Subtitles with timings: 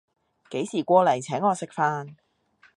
[0.49, 2.15] 幾時過來請我食飯